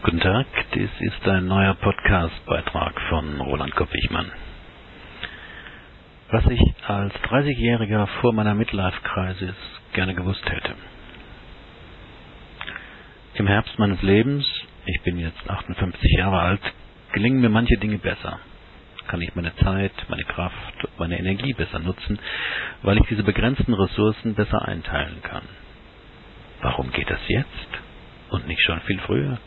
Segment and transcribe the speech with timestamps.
[0.00, 4.30] Guten Tag, dies ist ein neuer Podcast-Beitrag von Roland Kopp-Wichmann.
[6.30, 9.56] Was ich als 30-Jähriger vor meiner Midlife-Crisis
[9.94, 10.76] gerne gewusst hätte.
[13.34, 14.46] Im Herbst meines Lebens,
[14.86, 16.62] ich bin jetzt 58 Jahre alt,
[17.12, 18.38] gelingen mir manche Dinge besser.
[19.08, 22.20] Kann ich meine Zeit, meine Kraft, meine Energie besser nutzen,
[22.82, 25.42] weil ich diese begrenzten Ressourcen besser einteilen kann.
[26.62, 27.68] Warum geht das jetzt
[28.30, 29.38] und nicht schon viel früher?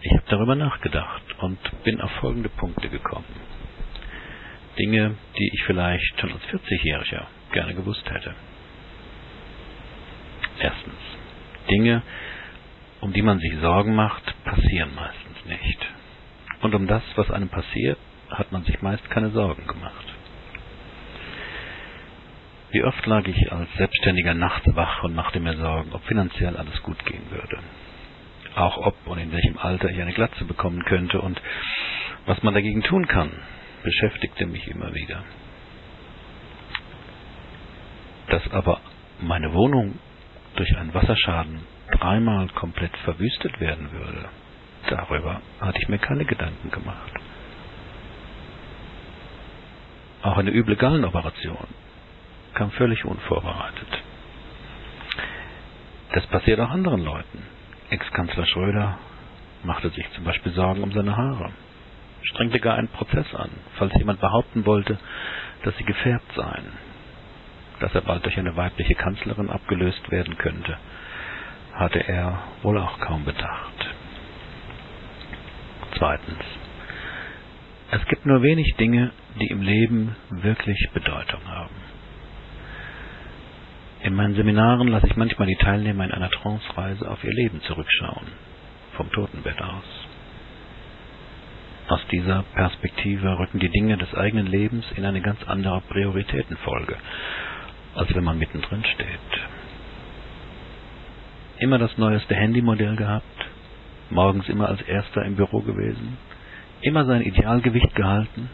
[0.00, 3.26] Ich habe darüber nachgedacht und bin auf folgende Punkte gekommen.
[4.78, 8.34] Dinge, die ich vielleicht schon als 40-Jähriger gerne gewusst hätte.
[10.60, 10.94] Erstens.
[11.68, 12.02] Dinge,
[13.00, 15.86] um die man sich Sorgen macht, passieren meistens nicht.
[16.62, 17.98] Und um das, was einem passiert,
[18.30, 20.06] hat man sich meist keine Sorgen gemacht.
[22.70, 26.82] Wie oft lag ich als Selbstständiger nachts wach und machte mir Sorgen, ob finanziell alles
[26.82, 27.58] gut gehen würde
[28.54, 31.40] auch ob und in welchem Alter ich eine Glatze bekommen könnte und
[32.26, 33.30] was man dagegen tun kann,
[33.82, 35.24] beschäftigte mich immer wieder.
[38.28, 38.80] Dass aber
[39.20, 39.98] meine Wohnung
[40.56, 41.60] durch einen Wasserschaden
[41.92, 44.28] dreimal komplett verwüstet werden würde,
[44.90, 47.12] darüber hatte ich mir keine Gedanken gemacht.
[50.22, 51.68] Auch eine üble Gallenoperation
[52.54, 53.88] kam völlig unvorbereitet.
[56.12, 57.57] Das passiert auch anderen Leuten.
[57.90, 58.98] Ex-Kanzler Schröder
[59.64, 61.50] machte sich zum Beispiel Sorgen um seine Haare,
[62.22, 64.98] strengte gar einen Prozess an, falls jemand behaupten wollte,
[65.64, 66.66] dass sie gefärbt seien,
[67.80, 70.76] dass er bald durch eine weibliche Kanzlerin abgelöst werden könnte,
[71.74, 73.94] hatte er wohl auch kaum bedacht.
[75.96, 76.44] Zweitens.
[77.90, 81.74] Es gibt nur wenig Dinge, die im Leben wirklich Bedeutung haben.
[84.08, 88.26] In meinen Seminaren lasse ich manchmal die Teilnehmer in einer Trance-Reise auf ihr Leben zurückschauen,
[88.96, 89.84] vom Totenbett aus.
[91.88, 96.96] Aus dieser Perspektive rücken die Dinge des eigenen Lebens in eine ganz andere Prioritätenfolge,
[97.96, 99.42] als wenn man mittendrin steht.
[101.58, 103.44] Immer das neueste Handymodell gehabt,
[104.08, 106.16] morgens immer als erster im Büro gewesen,
[106.80, 108.48] immer sein Idealgewicht gehalten,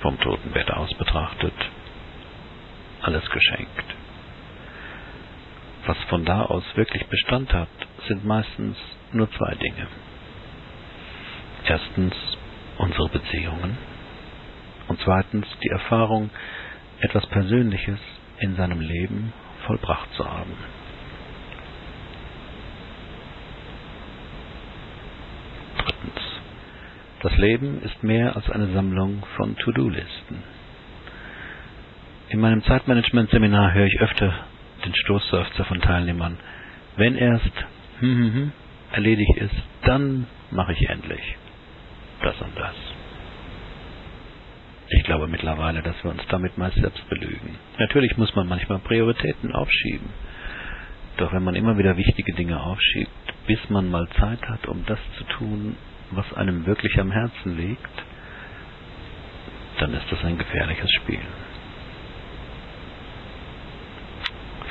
[0.00, 1.54] vom Totenbett aus betrachtet,
[3.04, 3.84] alles geschenkt.
[5.86, 7.68] Was von da aus wirklich Bestand hat,
[8.08, 8.76] sind meistens
[9.12, 9.86] nur zwei Dinge.
[11.66, 12.14] Erstens
[12.78, 13.76] unsere Beziehungen
[14.88, 16.30] und zweitens die Erfahrung,
[17.00, 17.98] etwas Persönliches
[18.38, 19.32] in seinem Leben
[19.66, 20.52] vollbracht zu haben.
[25.78, 26.22] Drittens.
[27.22, 30.53] Das Leben ist mehr als eine Sammlung von To-Do-Listen.
[32.34, 34.34] In meinem Zeitmanagement-Seminar höre ich öfter
[34.84, 36.36] den Stoßseufzer von Teilnehmern.
[36.96, 37.52] Wenn erst
[38.00, 38.52] hm, hm, hm,
[38.90, 41.20] erledigt ist, dann mache ich endlich
[42.22, 42.74] das und das.
[44.88, 47.56] Ich glaube mittlerweile, dass wir uns damit meist selbst belügen.
[47.78, 50.08] Natürlich muss man manchmal Prioritäten aufschieben.
[51.18, 53.12] Doch wenn man immer wieder wichtige Dinge aufschiebt,
[53.46, 55.76] bis man mal Zeit hat, um das zu tun,
[56.10, 58.02] was einem wirklich am Herzen liegt,
[59.78, 61.20] dann ist das ein gefährliches Spiel.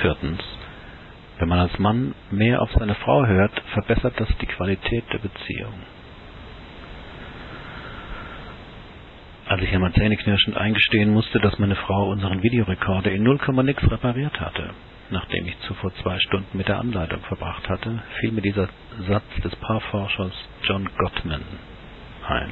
[0.04, 0.42] Viertens.
[1.40, 5.74] Wenn man als Mann mehr auf seine Frau hört, verbessert das die Qualität der Beziehung.
[9.48, 14.38] Als ich einmal zähneknirschend eingestehen musste, dass meine Frau unseren Videorekorder in 0, nix repariert
[14.42, 14.72] hatte,
[15.10, 18.68] nachdem ich zuvor zwei Stunden mit der Anleitung verbracht hatte, fiel mir dieser
[19.08, 20.34] Satz des Paarforschers
[20.64, 21.44] John Gottman
[22.28, 22.52] ein.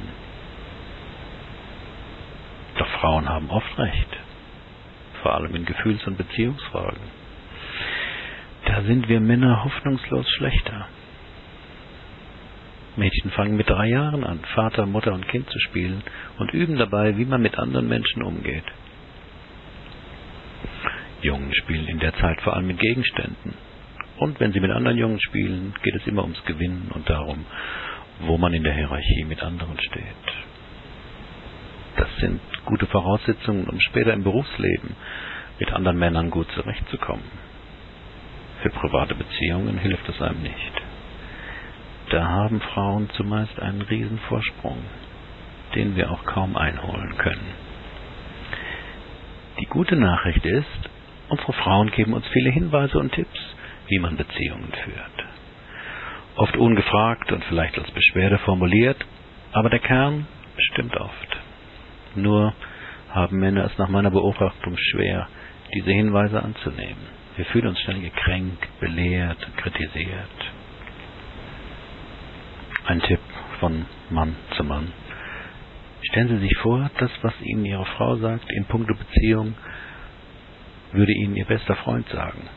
[2.78, 4.16] Doch Frauen haben oft recht,
[5.22, 7.21] vor allem in Gefühls- und Beziehungsfragen.
[8.72, 10.88] Da sind wir Männer hoffnungslos schlechter.
[12.96, 16.02] Mädchen fangen mit drei Jahren an, Vater, Mutter und Kind zu spielen
[16.38, 18.64] und üben dabei, wie man mit anderen Menschen umgeht.
[21.20, 23.52] Jungen spielen in der Zeit vor allem mit Gegenständen.
[24.16, 27.44] Und wenn sie mit anderen Jungen spielen, geht es immer ums Gewinnen und darum,
[28.20, 30.32] wo man in der Hierarchie mit anderen steht.
[31.98, 34.96] Das sind gute Voraussetzungen, um später im Berufsleben
[35.58, 37.51] mit anderen Männern gut zurechtzukommen.
[38.62, 40.72] Für private Beziehungen hilft es einem nicht.
[42.10, 44.78] Da haben Frauen zumeist einen Riesenvorsprung,
[45.74, 47.54] den wir auch kaum einholen können.
[49.60, 50.90] Die gute Nachricht ist,
[51.28, 53.38] unsere Frauen geben uns viele Hinweise und Tipps,
[53.88, 55.28] wie man Beziehungen führt.
[56.36, 59.04] Oft ungefragt und vielleicht als Beschwerde formuliert,
[59.52, 60.26] aber der Kern
[60.70, 61.36] stimmt oft.
[62.14, 62.54] Nur
[63.10, 65.28] haben Männer es nach meiner Beobachtung schwer,
[65.74, 67.21] diese Hinweise anzunehmen.
[67.36, 70.28] Wir fühlen uns schnell gekränkt, belehrt, kritisiert.
[72.86, 73.20] Ein Tipp
[73.60, 74.92] von Mann zu Mann.
[76.10, 79.54] Stellen Sie sich vor, das, was Ihnen Ihre Frau sagt in puncto Beziehung,
[80.92, 82.48] würde Ihnen Ihr bester Freund sagen.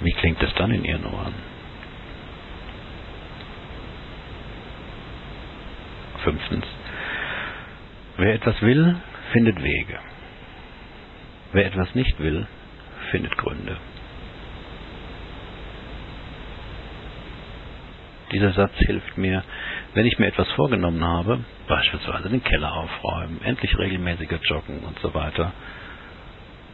[0.00, 1.34] Wie klingt es dann in Ihren Ohren?
[6.22, 6.66] Fünftens.
[8.18, 8.96] Wer etwas will,
[9.32, 9.98] findet Wege.
[11.52, 12.46] Wer etwas nicht will,
[13.10, 13.76] findet Gründe.
[18.32, 19.44] Dieser Satz hilft mir,
[19.94, 25.14] wenn ich mir etwas vorgenommen habe, beispielsweise den Keller aufräumen, endlich regelmäßiger joggen und so
[25.14, 25.52] weiter,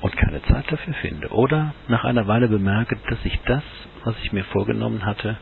[0.00, 1.28] und keine Zeit dafür finde.
[1.28, 3.62] Oder nach einer Weile bemerke, dass ich das,
[4.04, 5.36] was ich mir vorgenommen hatte,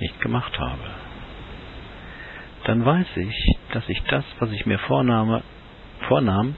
[0.00, 0.90] nicht gemacht habe.
[2.64, 5.42] Dann weiß ich, dass ich das, was ich mir vornahme,
[6.06, 6.54] vornahm,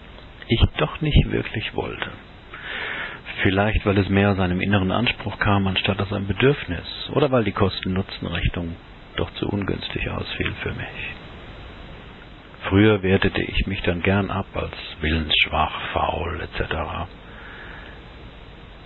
[0.50, 2.11] ich doch nicht wirklich wollte.
[3.43, 7.44] Vielleicht, weil es mehr aus einem inneren Anspruch kam, anstatt aus einem Bedürfnis, oder weil
[7.44, 8.76] die Kosten-Nutzen-Rechnung
[9.17, 11.14] doch zu ungünstig ausfiel für mich.
[12.69, 16.75] Früher wertete ich mich dann gern ab als willensschwach, faul etc.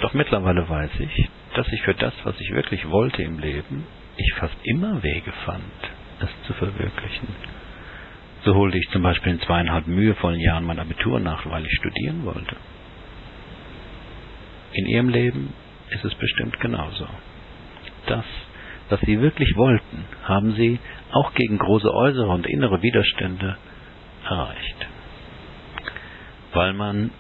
[0.01, 3.87] Doch mittlerweile weiß ich, dass ich für das, was ich wirklich wollte im Leben,
[4.17, 5.63] ich fast immer Wege fand,
[6.21, 7.29] es zu verwirklichen.
[8.45, 12.25] So holte ich zum Beispiel in zweieinhalb mühevollen Jahren mein Abitur nach, weil ich studieren
[12.25, 12.57] wollte.
[14.73, 15.55] In Ihrem Leben
[15.91, 17.07] ist es bestimmt genauso.
[18.07, 18.25] Das,
[18.91, 20.79] was Sie wirklich wollten, haben Sie
[21.13, 23.57] auch gegen große äußere und innere Widerstände
[24.29, 24.87] erreicht.
[26.53, 27.13] Weil man,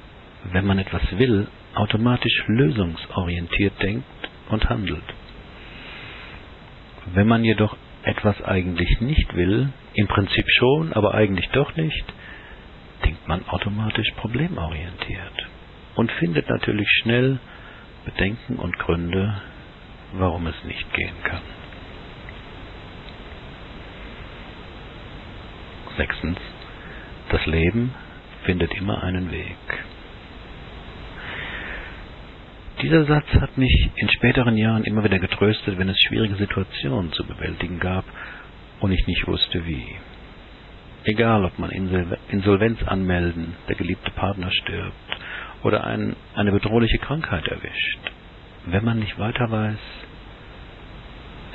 [0.52, 4.04] wenn man etwas will, automatisch lösungsorientiert denkt
[4.50, 5.04] und handelt.
[7.14, 12.04] Wenn man jedoch etwas eigentlich nicht will, im Prinzip schon, aber eigentlich doch nicht,
[13.04, 15.48] denkt man automatisch problemorientiert
[15.96, 17.38] und findet natürlich schnell
[18.04, 19.40] Bedenken und Gründe,
[20.12, 21.40] warum es nicht gehen kann.
[25.96, 26.38] Sechstens.
[27.30, 27.94] Das Leben
[28.44, 29.56] findet immer einen Weg.
[32.84, 37.24] Dieser Satz hat mich in späteren Jahren immer wieder getröstet, wenn es schwierige Situationen zu
[37.24, 38.04] bewältigen gab
[38.80, 39.86] und ich nicht wusste wie.
[41.04, 44.92] Egal, ob man Insolvenz anmelden, der geliebte Partner stirbt
[45.62, 48.00] oder ein, eine bedrohliche Krankheit erwischt.
[48.66, 49.78] Wenn man nicht weiter weiß,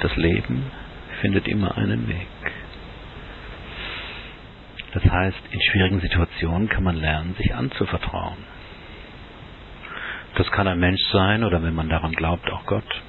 [0.01, 0.63] das Leben
[1.21, 2.53] findet immer einen Weg.
[4.93, 8.58] Das heißt, in schwierigen Situationen kann man lernen, sich anzuvertrauen.
[10.39, 13.01] Das kann ein Mensch sein oder wenn man daran glaubt, auch Gott.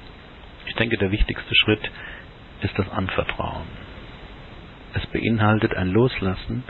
[0.65, 1.79] Ich denke, der wichtigste Schritt
[2.61, 3.67] ist das Anvertrauen.
[4.95, 6.65] Es beinhaltet ein Loslassen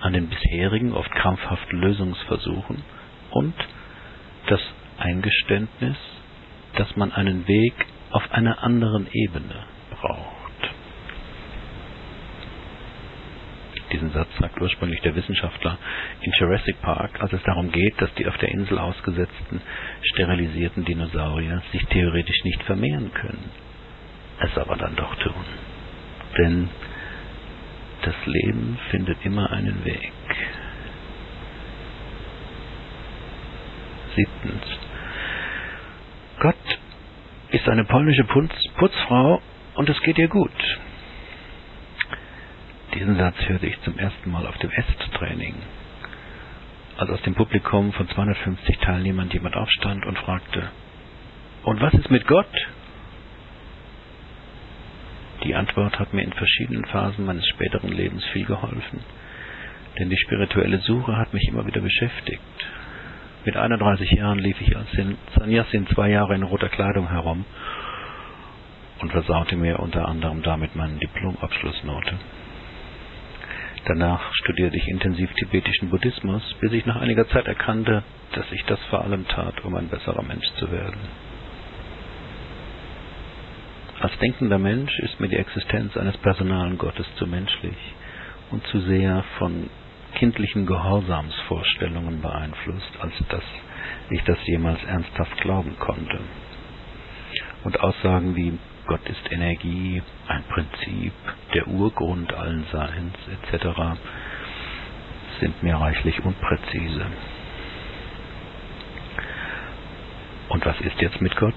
[0.00, 2.82] an den bisherigen, oft krampfhaften Lösungsversuchen
[3.30, 3.54] und
[4.48, 4.60] das
[4.98, 5.96] Eingeständnis,
[6.74, 7.74] dass man einen Weg
[8.10, 9.62] auf einer anderen Ebene
[9.92, 10.43] braucht.
[13.94, 15.78] Diesen Satz sagt ursprünglich der Wissenschaftler
[16.20, 19.62] in Jurassic Park, als es darum geht, dass die auf der Insel ausgesetzten,
[20.02, 23.52] sterilisierten Dinosaurier sich theoretisch nicht vermehren können,
[24.40, 25.44] es aber dann doch tun.
[26.36, 26.68] Denn
[28.02, 30.12] das Leben findet immer einen Weg.
[34.16, 34.64] Siebtens.
[36.40, 36.78] Gott
[37.50, 39.40] ist eine polnische Putz Putzfrau
[39.76, 40.50] und es geht ihr gut.
[42.94, 45.56] Diesen Satz hörte ich zum ersten Mal auf dem Est-Training,
[46.96, 50.70] als aus dem Publikum von 250 Teilnehmern jemand aufstand und fragte,
[51.64, 52.46] und was ist mit Gott?
[55.42, 59.00] Die Antwort hat mir in verschiedenen Phasen meines späteren Lebens viel geholfen,
[59.98, 62.40] denn die spirituelle Suche hat mich immer wieder beschäftigt.
[63.44, 64.88] Mit 31 Jahren lief ich als
[65.36, 67.44] Sannyasin zwei Jahre in roter Kleidung herum
[69.00, 72.14] und versaute mir unter anderem damit meine Diplomabschlussnote.
[73.86, 78.80] Danach studierte ich intensiv tibetischen Buddhismus, bis ich nach einiger Zeit erkannte, dass ich das
[78.88, 81.00] vor allem tat, um ein besserer Mensch zu werden.
[84.00, 87.76] Als denkender Mensch ist mir die Existenz eines personalen Gottes zu menschlich
[88.50, 89.68] und zu sehr von
[90.14, 93.44] kindlichen Gehorsamsvorstellungen beeinflusst, als dass
[94.10, 96.20] ich das jemals ernsthaft glauben konnte.
[97.64, 101.12] Und Aussagen wie Gott ist Energie, ein Prinzip,
[101.54, 103.66] der Urgrund allen Seins etc.
[105.40, 107.06] sind mir reichlich unpräzise.
[110.50, 111.54] Und was ist jetzt mit Gott?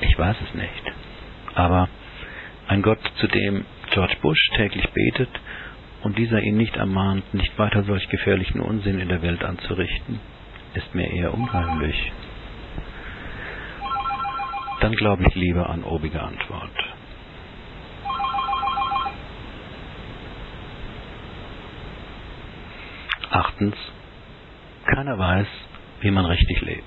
[0.00, 0.92] Ich weiß es nicht.
[1.54, 1.88] Aber
[2.66, 5.30] ein Gott, zu dem George Bush täglich betet
[6.02, 10.20] und dieser ihn nicht ermahnt, nicht weiter solch gefährlichen Unsinn in der Welt anzurichten,
[10.74, 12.12] ist mir eher unheimlich.
[14.80, 16.70] Dann glaube ich lieber an obige Antwort.
[23.30, 23.76] Achtens,
[24.86, 25.46] keiner weiß,
[26.00, 26.84] wie man richtig lebt.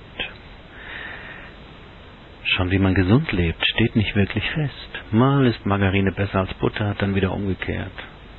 [2.44, 4.74] Schon wie man gesund lebt, steht nicht wirklich fest.
[5.12, 7.92] Mal ist Margarine besser als Butter, dann wieder umgekehrt.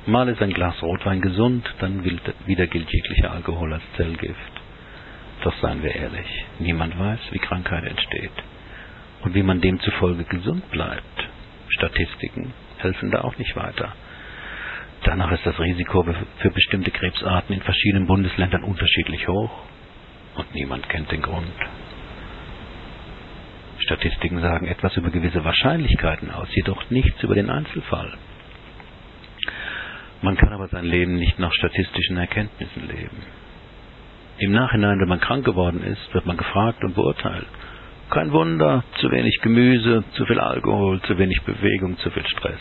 [0.05, 4.39] Mal ist ein Glas Rotwein gesund, dann wieder gilt jeglicher Alkohol als Zellgift.
[5.43, 8.31] Doch seien wir ehrlich, niemand weiß, wie Krankheit entsteht
[9.25, 11.27] und wie man demzufolge gesund bleibt.
[11.69, 13.93] Statistiken helfen da auch nicht weiter.
[15.03, 16.03] Danach ist das Risiko
[16.37, 19.51] für bestimmte Krebsarten in verschiedenen Bundesländern unterschiedlich hoch
[20.35, 21.51] und niemand kennt den Grund.
[23.79, 28.13] Statistiken sagen etwas über gewisse Wahrscheinlichkeiten aus, jedoch nichts über den Einzelfall.
[30.21, 33.17] Man kann aber sein Leben nicht nach statistischen Erkenntnissen leben.
[34.37, 37.47] Im Nachhinein, wenn man krank geworden ist, wird man gefragt und beurteilt.
[38.09, 42.59] Kein Wunder, zu wenig Gemüse, zu viel Alkohol, zu wenig Bewegung, zu viel Stress.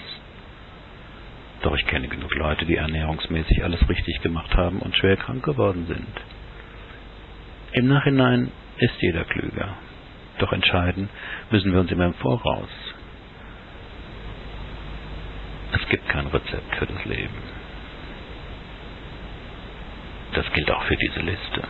[1.62, 5.86] Doch ich kenne genug Leute, die ernährungsmäßig alles richtig gemacht haben und schwer krank geworden
[5.86, 6.06] sind.
[7.72, 9.74] Im Nachhinein ist jeder klüger.
[10.38, 11.08] Doch entscheiden
[11.50, 12.68] müssen wir uns immer im Voraus.
[15.72, 17.34] Es gibt kein Rezept für das Leben.
[20.34, 21.62] Das gilt auch für diese Liste.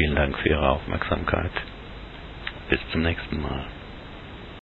[0.00, 1.52] Vielen Dank für Ihre Aufmerksamkeit.
[2.70, 3.66] Bis zum nächsten Mal.